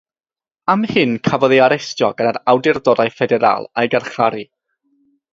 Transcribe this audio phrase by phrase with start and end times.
[0.73, 4.43] Am hyn cafodd ei arestio gan yr awdurdodau Ffederal a'i garcharu.